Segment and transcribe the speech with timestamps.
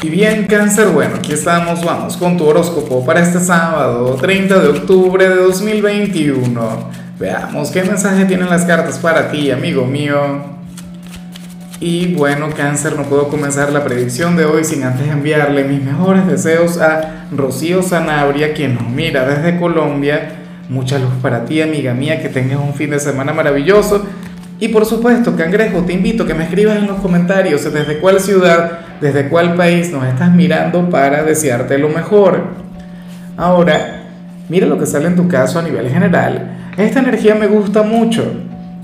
[0.00, 4.68] Y bien, cáncer, bueno, aquí estamos, vamos con tu horóscopo para este sábado, 30 de
[4.68, 6.90] octubre de 2021.
[7.18, 10.16] Veamos qué mensaje tienen las cartas para ti, amigo mío.
[11.80, 16.28] Y bueno, cáncer, no puedo comenzar la predicción de hoy sin antes enviarle mis mejores
[16.28, 20.30] deseos a Rocío Sanabria, quien nos mira desde Colombia.
[20.68, 24.06] Mucha luz para ti, amiga mía, que tengas un fin de semana maravilloso
[24.60, 28.18] y por supuesto, Cangrejo, te invito a que me escribas en los comentarios desde cuál
[28.18, 32.42] ciudad, desde cuál país nos estás mirando para desearte lo mejor.
[33.36, 34.02] Ahora,
[34.48, 36.56] mira lo que sale en tu caso a nivel general.
[36.76, 38.24] Esta energía me gusta mucho,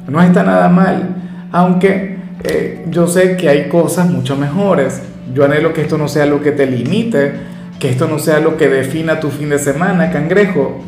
[0.08, 1.16] no está nada mal,
[1.50, 5.02] aunque eh, yo sé que hay cosas mucho mejores.
[5.32, 7.32] Yo anhelo que esto no sea lo que te limite,
[7.80, 10.84] que esto no sea lo que defina tu fin de semana, Cangrejo.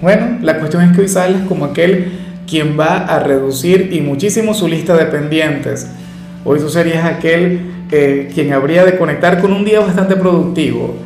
[0.00, 2.12] Bueno, la cuestión es que hoy sales como aquel
[2.50, 5.88] quien va a reducir y muchísimo su lista de pendientes.
[6.44, 7.60] Hoy tú serías aquel
[7.92, 10.96] eh, quien habría de conectar con un día bastante productivo.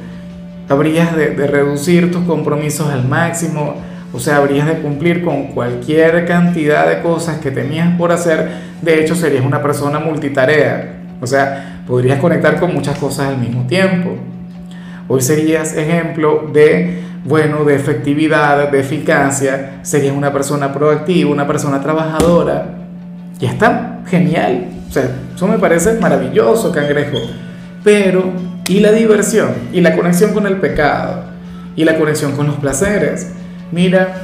[0.70, 3.74] Habrías de, de reducir tus compromisos al máximo,
[4.14, 8.48] o sea, habrías de cumplir con cualquier cantidad de cosas que tenías por hacer.
[8.80, 10.94] De hecho, serías una persona multitarea.
[11.20, 14.16] O sea, podrías conectar con muchas cosas al mismo tiempo.
[15.08, 21.80] Hoy serías ejemplo de bueno, de efectividad, de eficacia, serías una persona proactiva, una persona
[21.80, 22.66] trabajadora.
[23.40, 24.66] Y está genial.
[24.88, 27.16] O sea, eso me parece maravilloso, cangrejo.
[27.82, 28.24] Pero,
[28.68, 29.50] ¿y la diversión?
[29.72, 31.24] ¿Y la conexión con el pecado?
[31.76, 33.32] ¿Y la conexión con los placeres?
[33.72, 34.14] Mira,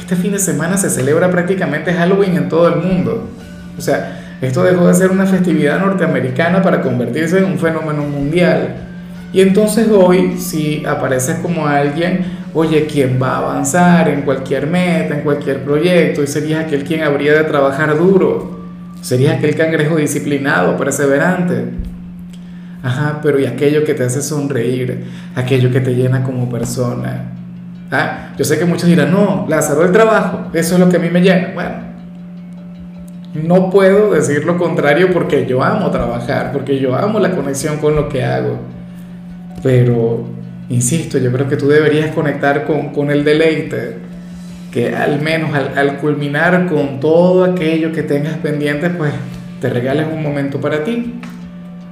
[0.00, 3.28] este fin de semana se celebra prácticamente Halloween en todo el mundo.
[3.78, 8.76] O sea, esto dejó de ser una festividad norteamericana para convertirse en un fenómeno mundial.
[9.36, 15.14] Y entonces hoy, si apareces como alguien, oye, quien va a avanzar en cualquier meta,
[15.14, 18.60] en cualquier proyecto, y serías aquel quien habría de trabajar duro,
[19.02, 21.64] serías aquel cangrejo disciplinado, perseverante.
[22.82, 27.32] Ajá, pero y aquello que te hace sonreír, aquello que te llena como persona.
[27.90, 28.30] ¿Ah?
[28.38, 31.10] Yo sé que muchos dirán, no, Lázaro, el trabajo, eso es lo que a mí
[31.10, 31.50] me llena.
[31.52, 31.74] Bueno,
[33.34, 37.94] no puedo decir lo contrario porque yo amo trabajar, porque yo amo la conexión con
[37.94, 38.75] lo que hago.
[39.66, 40.24] Pero,
[40.68, 43.96] insisto, yo creo que tú deberías conectar con, con el deleite,
[44.70, 49.12] que al menos al, al, culminar con todo aquello que tengas pendiente, pues
[49.60, 51.14] te regales un momento para ti,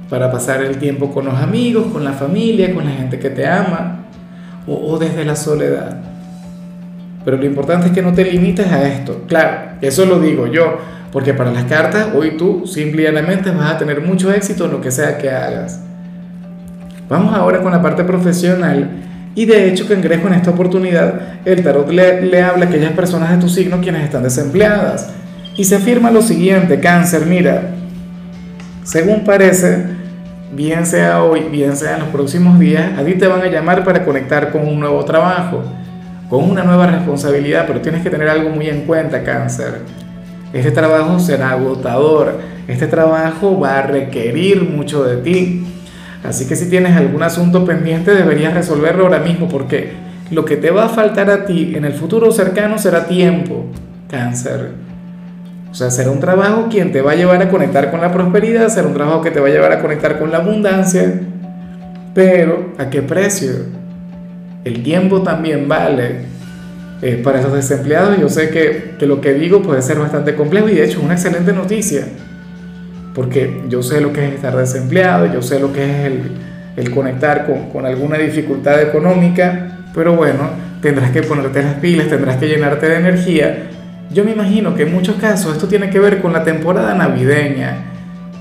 [0.09, 3.45] para pasar el tiempo con los amigos, con la familia, con la gente que te
[3.45, 4.05] ama,
[4.65, 5.97] o, o desde la soledad.
[7.25, 9.25] Pero lo importante es que no te limites a esto.
[9.27, 10.77] Claro, eso lo digo yo,
[11.11, 14.91] porque para las cartas hoy tú simplemente vas a tener mucho éxito en lo que
[14.91, 15.81] sea que hagas.
[17.07, 18.89] Vamos ahora con la parte profesional.
[19.35, 23.31] Y de hecho, Cangrejo, en esta oportunidad, el tarot le, le habla a aquellas personas
[23.31, 25.09] de tu signo quienes están desempleadas.
[25.57, 27.75] Y se afirma lo siguiente, cáncer, mira,
[28.83, 29.85] según parece,
[30.53, 33.83] bien sea hoy, bien sea en los próximos días, a ti te van a llamar
[33.83, 35.63] para conectar con un nuevo trabajo,
[36.29, 39.81] con una nueva responsabilidad, pero tienes que tener algo muy en cuenta, cáncer.
[40.53, 45.65] Este trabajo será agotador, este trabajo va a requerir mucho de ti
[46.27, 49.91] Así que si tienes algún asunto pendiente deberías resolverlo ahora mismo porque
[50.31, 53.65] lo que te va a faltar a ti en el futuro cercano será tiempo,
[54.09, 54.71] cáncer.
[55.69, 58.69] O sea, será un trabajo quien te va a llevar a conectar con la prosperidad,
[58.69, 61.21] será un trabajo que te va a llevar a conectar con la abundancia,
[62.13, 63.51] pero ¿a qué precio?
[64.63, 66.33] El tiempo también vale.
[67.01, 70.69] Eh, para los desempleados yo sé que, que lo que digo puede ser bastante complejo
[70.69, 72.05] y de hecho es una excelente noticia
[73.15, 76.11] porque yo sé lo que es estar desempleado, yo sé lo que es
[76.75, 80.49] el, conectar con, con, alguna dificultad económica, pero bueno,
[80.81, 83.69] tendrás que ponerte las pilas, tendrás que llenarte de energía.
[84.11, 87.77] Yo me imagino que en muchos casos esto tiene que ver con la temporada navideña.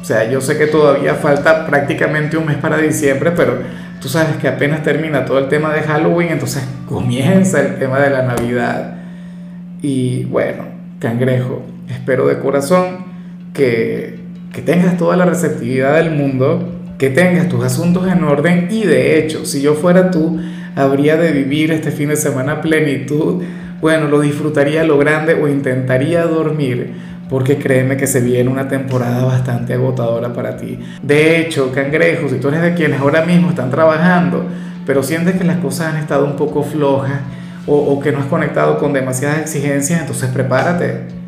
[0.02, 3.58] O sea, yo sé que todavía falta prácticamente un mes para diciembre, pero
[4.00, 8.10] tú sabes que apenas termina todo el tema de Halloween, entonces comienza el tema de
[8.10, 8.96] la Navidad.
[9.80, 10.64] Y bueno,
[10.98, 13.04] cangrejo, espero de corazón
[13.54, 14.23] que
[14.54, 19.18] que tengas toda la receptividad del mundo, que tengas tus asuntos en orden y de
[19.18, 20.40] hecho, si yo fuera tú,
[20.76, 23.42] habría de vivir este fin de semana plenitud,
[23.80, 26.94] bueno, lo disfrutaría a lo grande o intentaría dormir,
[27.28, 30.78] porque créeme que se viene una temporada bastante agotadora para ti.
[31.02, 34.44] De hecho, cangrejo, si tú eres de quienes ahora mismo están trabajando,
[34.86, 37.20] pero sientes que las cosas han estado un poco flojas
[37.66, 41.23] o que no has conectado con demasiadas exigencias, entonces prepárate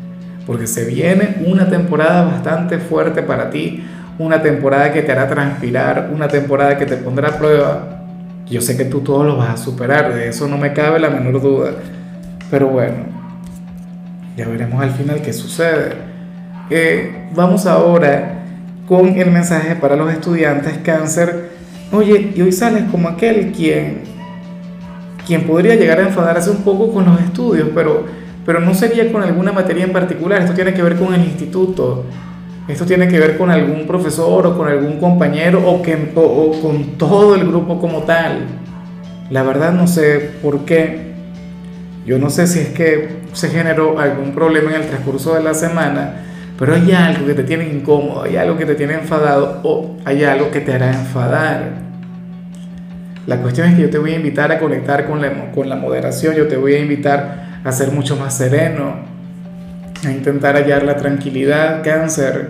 [0.47, 3.83] porque se viene una temporada bastante fuerte para ti,
[4.17, 8.03] una temporada que te hará transpirar, una temporada que te pondrá a prueba.
[8.49, 11.09] Yo sé que tú todo lo vas a superar, de eso no me cabe la
[11.09, 11.71] menor duda.
[12.49, 12.95] Pero bueno,
[14.37, 15.95] ya veremos al final qué sucede.
[16.69, 18.45] Eh, vamos ahora
[18.87, 21.49] con el mensaje para los estudiantes cáncer.
[21.91, 24.03] Oye, y hoy sales como aquel quien,
[25.25, 28.05] quien podría llegar a enfadarse un poco con los estudios, pero,
[28.47, 30.41] pero no sería con alguna materia en particular.
[30.41, 32.05] Esto tiene que ver con el instituto.
[32.69, 36.97] Esto tiene que ver con algún profesor o con algún compañero o, que, o con
[36.97, 38.45] todo el grupo como tal.
[39.29, 41.11] La verdad no sé por qué.
[42.05, 45.53] Yo no sé si es que se generó algún problema en el transcurso de la
[45.53, 46.21] semana,
[46.57, 50.23] pero hay algo que te tiene incómodo, hay algo que te tiene enfadado o hay
[50.23, 51.71] algo que te hará enfadar.
[53.25, 55.75] La cuestión es que yo te voy a invitar a conectar con la, con la
[55.75, 58.95] moderación, yo te voy a invitar a ser mucho más sereno,
[60.05, 62.49] a intentar hallar la tranquilidad, cáncer.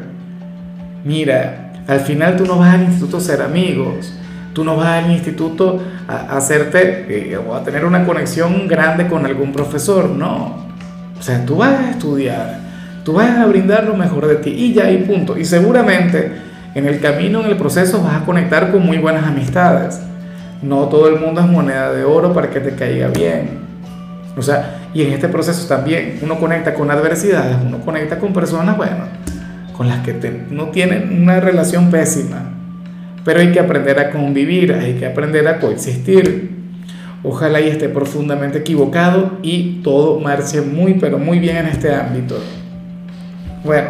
[1.03, 4.13] Mira, al final tú no vas al instituto a ser amigos,
[4.57, 9.23] Tú no vas al instituto a, hacerte eh, o a tener una conexión grande con
[9.23, 10.65] algún profesor, no.
[11.15, 12.57] O sea, tú vas a estudiar,
[13.05, 15.37] tú vas a brindar lo mejor de ti y ya y punto.
[15.37, 16.31] Y seguramente
[16.73, 20.01] en el camino, en el proceso, vas a conectar con muy buenas amistades.
[20.63, 23.59] No todo el mundo es moneda de oro para que te caiga bien.
[24.35, 28.77] O sea, y en este proceso también uno conecta con adversidades, uno conecta con personas,
[28.77, 29.05] bueno,
[29.75, 30.13] con las que
[30.49, 32.57] no tienen una relación pésima
[33.27, 36.49] pero hay que aprender a convivir, hay que aprender a coexistir.
[37.23, 42.41] Ojalá y esté profundamente equivocado y todo marche muy, pero muy bien en este ámbito.
[43.65, 43.89] Bueno,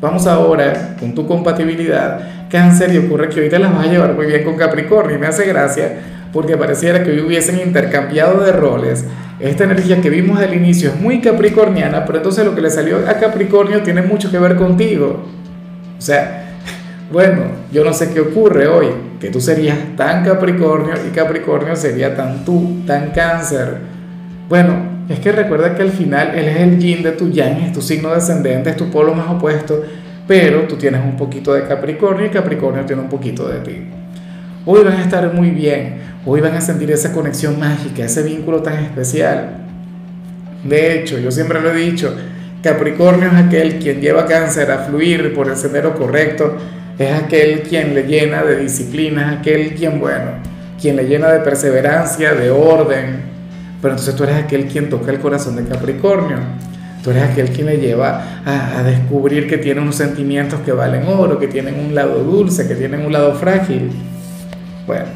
[0.00, 2.48] vamos ahora con tu compatibilidad.
[2.48, 5.16] Cáncer, y ocurre que te las vas a llevar muy bien con Capricornio.
[5.16, 5.98] Y me hace gracia
[6.32, 9.04] porque pareciera que hoy hubiesen intercambiado de roles.
[9.40, 12.98] Esta energía que vimos al inicio es muy capricorniana, pero entonces lo que le salió
[13.08, 15.24] a Capricornio tiene mucho que ver contigo.
[15.98, 16.56] O sea,
[17.12, 17.42] bueno,
[17.72, 18.86] yo no sé qué ocurre hoy,
[19.18, 23.78] que tú serías tan Capricornio y Capricornio sería tan tú, tan cáncer.
[24.48, 27.72] Bueno, es que recuerda que al final él es el yin de tu yang, es
[27.72, 29.82] tu signo descendente, es tu polo más opuesto,
[30.28, 33.86] pero tú tienes un poquito de Capricornio y Capricornio tiene un poquito de ti.
[34.66, 38.62] Hoy van a estar muy bien, hoy van a sentir esa conexión mágica, ese vínculo
[38.62, 39.56] tan especial.
[40.64, 42.14] De hecho, yo siempre lo he dicho,
[42.62, 46.56] Capricornio es aquel quien lleva cáncer a fluir por el sendero correcto,
[46.98, 50.32] es aquel quien le llena de disciplina, es aquel quien, bueno,
[50.78, 53.22] quien le llena de perseverancia, de orden.
[53.80, 56.36] Pero entonces tú eres aquel quien toca el corazón de Capricornio.
[57.02, 61.38] Tú eres aquel quien le lleva a, descubrir que tiene unos sentimientos que valen oro,
[61.38, 63.90] que tienen un lado dulce, que tienen un lado frágil.
[64.86, 65.06] Bueno,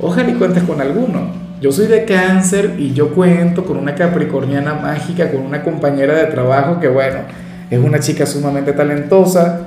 [0.00, 1.46] ojalá y cuentes con alguno.
[1.60, 6.26] Yo soy de cáncer y yo cuento con una capricorniana mágica, con una compañera de
[6.26, 7.20] trabajo que, bueno,
[7.70, 9.60] es una chica sumamente talentosa,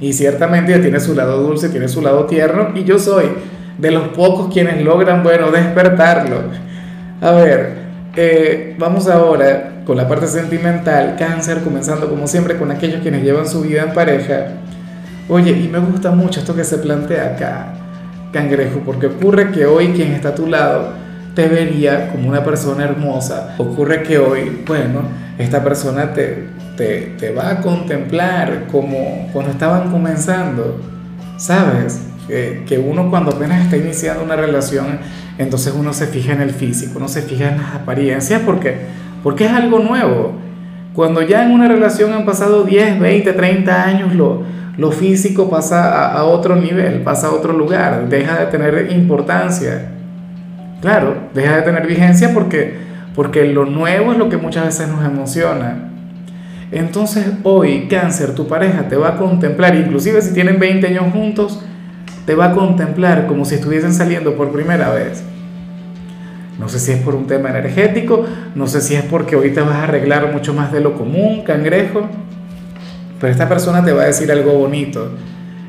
[0.00, 3.26] y ciertamente ella tiene su lado dulce, tiene su lado tierno, y yo soy
[3.78, 6.42] de los pocos quienes logran, bueno, despertarlo.
[7.20, 7.76] A ver,
[8.16, 13.48] eh, vamos ahora con la parte sentimental, cáncer, comenzando como siempre con aquellos quienes llevan
[13.48, 14.48] su vida en pareja.
[15.28, 17.72] Oye, y me gusta mucho esto que se plantea acá,
[18.36, 20.92] cangrejo, porque ocurre que hoy quien está a tu lado
[21.34, 23.54] te vería como una persona hermosa.
[23.56, 25.00] Ocurre que hoy, bueno,
[25.38, 30.78] esta persona te, te, va a contemplar como cuando estaban comenzando,
[31.38, 32.02] ¿sabes?
[32.28, 34.98] Que, uno cuando apenas está iniciando una relación,
[35.38, 38.76] entonces uno se fija en el físico, uno se fija en las apariencias porque,
[39.22, 40.32] porque es algo nuevo.
[40.94, 44.42] Cuando ya en una relación han pasado 10, 20, 30 años, lo,
[44.78, 49.92] lo físico pasa a, otro nivel, pasa a otro lugar, deja de tener importancia.
[50.82, 52.74] Claro, deja de tener vigencia porque,
[53.14, 55.90] porque lo nuevo es lo que muchas veces nos emociona.
[56.70, 61.62] Entonces hoy cáncer, tu pareja te va a contemplar, inclusive si tienen 20 años juntos,
[62.26, 65.24] te va a contemplar como si estuviesen saliendo por primera vez.
[66.58, 69.76] No sé si es por un tema energético, no sé si es porque te vas
[69.76, 72.08] a arreglar mucho más de lo común, cangrejo,
[73.20, 75.10] pero esta persona te va a decir algo bonito,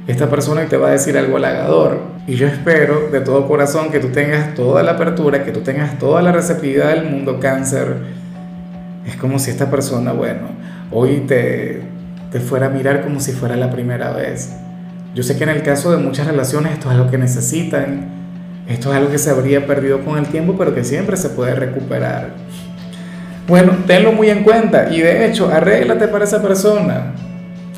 [0.07, 1.99] esta persona te va a decir algo halagador.
[2.27, 5.97] Y yo espero de todo corazón que tú tengas toda la apertura, que tú tengas
[5.99, 7.95] toda la receptividad del mundo cáncer.
[9.05, 10.47] Es como si esta persona, bueno,
[10.91, 11.81] hoy te,
[12.31, 14.53] te fuera a mirar como si fuera la primera vez.
[15.13, 18.07] Yo sé que en el caso de muchas relaciones esto es algo que necesitan,
[18.67, 21.55] esto es algo que se habría perdido con el tiempo, pero que siempre se puede
[21.55, 22.31] recuperar.
[23.47, 27.13] Bueno, tenlo muy en cuenta y de hecho, arréglate para esa persona.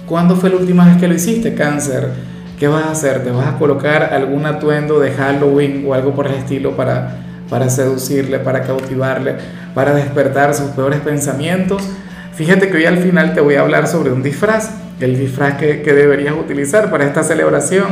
[0.09, 2.09] ¿Cuándo fue la última vez que lo hiciste, cáncer?
[2.57, 3.23] ¿Qué vas a hacer?
[3.23, 7.69] ¿Te vas a colocar algún atuendo de Halloween o algo por el estilo para, para
[7.69, 9.35] seducirle, para cautivarle,
[9.75, 11.87] para despertar sus peores pensamientos?
[12.33, 15.83] Fíjate que hoy al final te voy a hablar sobre un disfraz, el disfraz que,
[15.83, 17.85] que deberías utilizar para esta celebración.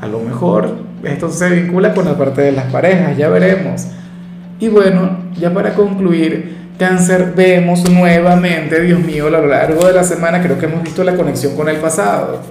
[0.00, 3.88] A lo mejor esto se vincula con la parte de las parejas, ya veremos.
[4.60, 10.04] Y bueno, ya para concluir, cáncer, vemos nuevamente, Dios mío, a lo largo de la
[10.04, 12.42] semana creo que hemos visto la conexión con el pasado.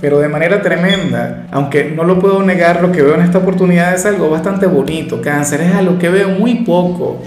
[0.00, 1.46] pero de manera tremenda.
[1.50, 5.22] Aunque no lo puedo negar, lo que veo en esta oportunidad es algo bastante bonito.
[5.22, 7.22] Cáncer es algo que veo muy poco.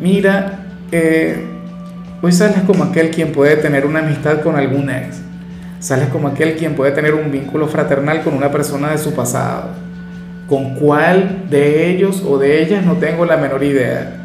[0.00, 0.58] Mira,
[0.90, 1.44] eh,
[2.20, 5.20] hoy sales como aquel quien puede tener una amistad con algún ex.
[5.78, 9.68] Sales como aquel quien puede tener un vínculo fraternal con una persona de su pasado.
[10.48, 14.17] ¿Con cuál de ellos o de ellas no tengo la menor idea?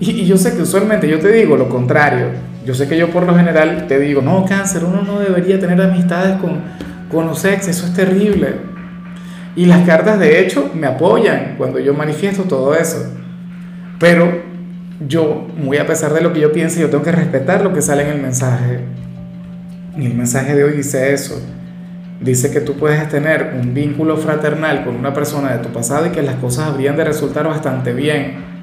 [0.00, 2.26] Y, yo sé que usualmente yo te digo lo contrario.
[2.64, 5.80] Yo sé que yo por lo general te digo, no, cáncer, uno no debería tener
[5.80, 6.60] amistades con,
[7.10, 8.56] con los ex, eso es terrible.
[9.56, 13.12] Y las cartas de hecho me apoyan cuando yo manifiesto todo eso.
[13.98, 14.42] Pero
[15.06, 17.82] yo, muy a pesar de lo que yo piense, yo tengo que respetar lo que
[17.82, 18.80] sale en el mensaje.
[19.96, 21.40] Y el mensaje de hoy dice eso.
[22.20, 26.10] Dice que tú puedes tener un vínculo fraternal con una persona de tu pasado y
[26.10, 28.57] que las cosas habrían de resultar bastante bien.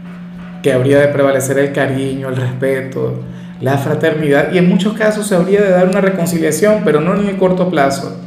[0.65, 3.19] Que habría de prevalecer el cariño, el respeto,
[3.61, 7.27] la fraternidad y en muchos casos se habría de dar una reconciliación, pero no en
[7.27, 8.25] el corto plazo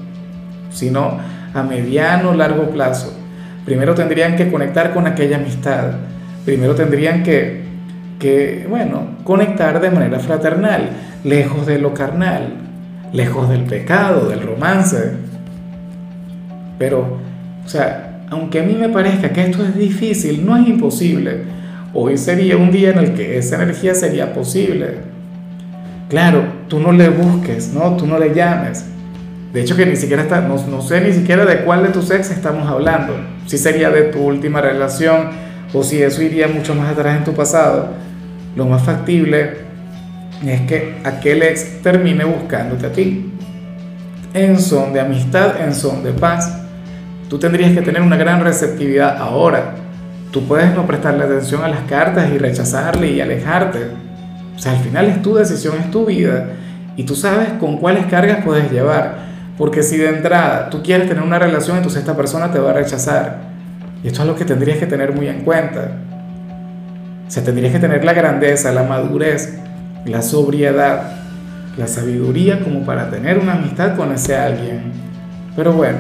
[0.70, 1.18] sino
[1.52, 3.12] a mediano largo plazo.
[3.64, 5.92] Primero tendrían que conectar con aquella amistad.
[6.44, 7.62] Primero tendrían que,
[8.18, 10.90] que, bueno, conectar de manera fraternal,
[11.24, 12.54] lejos de lo carnal,
[13.12, 15.12] lejos del pecado, del romance.
[16.78, 17.18] Pero,
[17.64, 21.58] o sea, aunque a mí me parezca que esto es difícil, no es imposible.
[22.00, 24.98] Hoy sería un día en el que esa energía sería posible.
[26.08, 27.96] Claro, tú no le busques, ¿no?
[27.96, 28.84] Tú no le llames
[29.52, 32.10] de hecho que ni siquiera está, no, no, sé ni siquiera de cuál de tus
[32.10, 33.14] ex estamos hablando.
[33.46, 35.30] Si sería de tu última relación
[35.72, 37.88] o si eso iría mucho más atrás en tu pasado.
[38.56, 39.56] Lo más factible
[40.46, 43.32] es que aquel ex termine buscándote a ti.
[44.34, 46.60] En son de amistad, en son de paz.
[47.30, 49.76] Tú tendrías que tener una gran receptividad ahora.
[50.30, 53.86] Tú puedes no prestarle atención a las cartas y rechazarle y alejarte.
[54.54, 56.48] O sea, al final es tu decisión, es tu vida.
[56.96, 59.28] Y tú sabes con cuáles cargas puedes llevar.
[59.56, 62.74] Porque si de entrada tú quieres tener una relación, entonces esta persona te va a
[62.74, 63.38] rechazar.
[64.02, 65.92] Y esto es lo que tendrías que tener muy en cuenta.
[67.26, 69.58] O sea, tendrías que tener la grandeza, la madurez,
[70.04, 71.12] la sobriedad,
[71.76, 74.92] la sabiduría como para tener una amistad con ese alguien.
[75.56, 75.98] Pero bueno,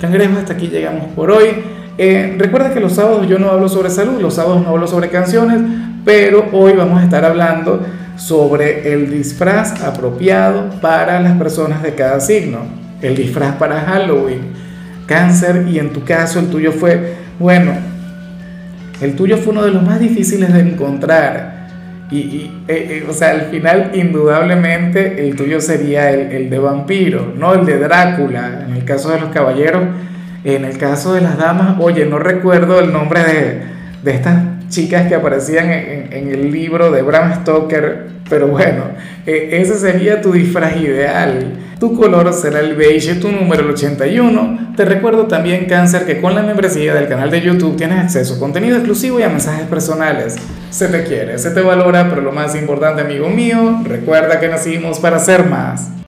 [0.00, 1.62] cangrejo, hasta aquí llegamos por hoy.
[1.96, 5.10] Eh, recuerda que los sábados yo no hablo sobre salud, los sábados no hablo sobre
[5.10, 5.60] canciones,
[6.04, 7.80] pero hoy vamos a estar hablando
[8.16, 14.40] sobre el disfraz apropiado para las personas de cada signo el disfraz para Halloween,
[15.06, 17.72] cáncer, y en tu caso el tuyo fue, bueno,
[19.00, 21.54] el tuyo fue uno de los más difíciles de encontrar.
[22.10, 27.32] Y, eh, eh, o sea, al final, indudablemente, el tuyo sería el, el, de vampiro,
[27.36, 29.82] no el de Drácula, en el caso de los caballeros.
[30.44, 33.62] En el caso de las damas, oye, no recuerdo el nombre de,
[34.02, 38.84] de estas chicas que aparecían en, en, el libro de Bram Stoker, pero bueno,
[39.26, 41.52] eh, ese sería tu disfraz ideal.
[41.80, 44.74] Tu color será el beige, tu número el 81.
[44.76, 48.38] Te recuerdo también, Cáncer, que con la membresía del canal de YouTube tienes acceso a
[48.38, 50.36] contenido exclusivo y a mensajes personales.
[50.70, 54.98] Se te quiere, se te valora, pero lo más importante, amigo mío, recuerda que nacimos
[54.98, 55.94] para ser más.